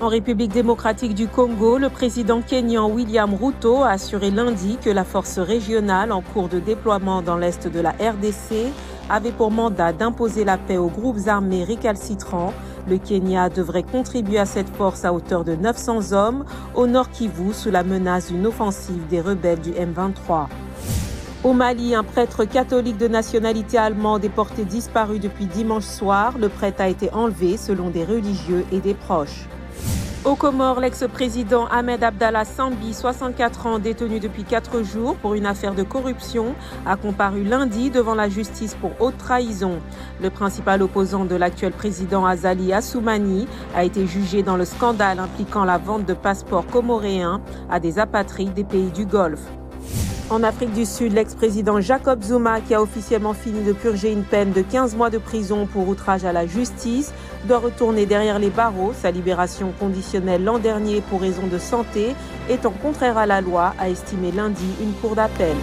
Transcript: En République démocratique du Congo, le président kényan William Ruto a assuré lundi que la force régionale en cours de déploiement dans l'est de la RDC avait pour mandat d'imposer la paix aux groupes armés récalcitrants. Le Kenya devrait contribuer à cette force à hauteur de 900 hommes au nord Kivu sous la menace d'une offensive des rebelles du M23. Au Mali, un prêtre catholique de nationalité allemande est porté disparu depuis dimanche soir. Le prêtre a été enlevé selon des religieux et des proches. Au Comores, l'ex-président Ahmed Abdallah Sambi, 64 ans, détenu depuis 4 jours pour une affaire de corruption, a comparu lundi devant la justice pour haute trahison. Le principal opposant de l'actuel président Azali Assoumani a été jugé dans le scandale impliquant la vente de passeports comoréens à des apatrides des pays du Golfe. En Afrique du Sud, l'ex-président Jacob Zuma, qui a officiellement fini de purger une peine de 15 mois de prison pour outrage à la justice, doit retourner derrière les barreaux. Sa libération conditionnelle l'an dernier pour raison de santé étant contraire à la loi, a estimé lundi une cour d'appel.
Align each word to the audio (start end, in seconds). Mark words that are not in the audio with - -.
En 0.00 0.08
République 0.08 0.52
démocratique 0.52 1.14
du 1.14 1.28
Congo, 1.28 1.76
le 1.76 1.90
président 1.90 2.40
kényan 2.40 2.90
William 2.90 3.34
Ruto 3.34 3.82
a 3.82 3.90
assuré 3.90 4.30
lundi 4.30 4.78
que 4.82 4.88
la 4.88 5.04
force 5.04 5.38
régionale 5.38 6.10
en 6.10 6.22
cours 6.22 6.48
de 6.48 6.58
déploiement 6.58 7.20
dans 7.20 7.36
l'est 7.36 7.68
de 7.68 7.80
la 7.80 7.90
RDC 7.90 8.72
avait 9.10 9.30
pour 9.30 9.50
mandat 9.50 9.92
d'imposer 9.92 10.44
la 10.44 10.56
paix 10.56 10.78
aux 10.78 10.88
groupes 10.88 11.28
armés 11.28 11.64
récalcitrants. 11.64 12.54
Le 12.88 12.96
Kenya 12.96 13.50
devrait 13.50 13.82
contribuer 13.82 14.38
à 14.38 14.46
cette 14.46 14.74
force 14.74 15.04
à 15.04 15.12
hauteur 15.12 15.44
de 15.44 15.54
900 15.54 16.12
hommes 16.12 16.46
au 16.74 16.86
nord 16.86 17.10
Kivu 17.10 17.52
sous 17.52 17.70
la 17.70 17.84
menace 17.84 18.28
d'une 18.28 18.46
offensive 18.46 19.06
des 19.08 19.20
rebelles 19.20 19.60
du 19.60 19.72
M23. 19.72 20.46
Au 21.44 21.52
Mali, 21.52 21.94
un 21.94 22.04
prêtre 22.04 22.46
catholique 22.46 22.96
de 22.96 23.08
nationalité 23.08 23.76
allemande 23.76 24.24
est 24.24 24.30
porté 24.30 24.64
disparu 24.64 25.18
depuis 25.18 25.44
dimanche 25.44 25.84
soir. 25.84 26.38
Le 26.38 26.48
prêtre 26.48 26.80
a 26.80 26.88
été 26.88 27.12
enlevé 27.12 27.58
selon 27.58 27.90
des 27.90 28.04
religieux 28.04 28.64
et 28.72 28.80
des 28.80 28.94
proches. 28.94 29.46
Au 30.22 30.34
Comores, 30.34 30.80
l'ex-président 30.80 31.64
Ahmed 31.68 32.04
Abdallah 32.04 32.44
Sambi, 32.44 32.92
64 32.92 33.66
ans, 33.66 33.78
détenu 33.78 34.20
depuis 34.20 34.44
4 34.44 34.82
jours 34.82 35.16
pour 35.16 35.32
une 35.32 35.46
affaire 35.46 35.74
de 35.74 35.82
corruption, 35.82 36.54
a 36.84 36.96
comparu 36.96 37.42
lundi 37.42 37.88
devant 37.88 38.14
la 38.14 38.28
justice 38.28 38.74
pour 38.74 38.90
haute 39.00 39.16
trahison. 39.16 39.78
Le 40.20 40.28
principal 40.28 40.82
opposant 40.82 41.24
de 41.24 41.36
l'actuel 41.36 41.72
président 41.72 42.26
Azali 42.26 42.70
Assoumani 42.74 43.48
a 43.74 43.82
été 43.82 44.06
jugé 44.06 44.42
dans 44.42 44.58
le 44.58 44.66
scandale 44.66 45.20
impliquant 45.20 45.64
la 45.64 45.78
vente 45.78 46.04
de 46.04 46.12
passeports 46.12 46.66
comoréens 46.66 47.40
à 47.70 47.80
des 47.80 47.98
apatrides 47.98 48.52
des 48.52 48.64
pays 48.64 48.90
du 48.90 49.06
Golfe. 49.06 49.40
En 50.28 50.44
Afrique 50.44 50.72
du 50.74 50.84
Sud, 50.84 51.12
l'ex-président 51.14 51.80
Jacob 51.80 52.22
Zuma, 52.22 52.60
qui 52.60 52.72
a 52.72 52.80
officiellement 52.80 53.32
fini 53.32 53.64
de 53.64 53.72
purger 53.72 54.12
une 54.12 54.22
peine 54.22 54.52
de 54.52 54.62
15 54.62 54.94
mois 54.94 55.10
de 55.10 55.18
prison 55.18 55.66
pour 55.66 55.88
outrage 55.88 56.24
à 56.24 56.32
la 56.32 56.46
justice, 56.46 57.12
doit 57.44 57.58
retourner 57.58 58.06
derrière 58.06 58.38
les 58.38 58.50
barreaux. 58.50 58.92
Sa 58.92 59.10
libération 59.10 59.72
conditionnelle 59.78 60.44
l'an 60.44 60.58
dernier 60.58 61.00
pour 61.00 61.20
raison 61.20 61.46
de 61.46 61.58
santé 61.58 62.14
étant 62.48 62.70
contraire 62.70 63.18
à 63.18 63.26
la 63.26 63.40
loi, 63.40 63.74
a 63.78 63.88
estimé 63.88 64.32
lundi 64.32 64.66
une 64.80 64.92
cour 64.94 65.14
d'appel. 65.14 65.56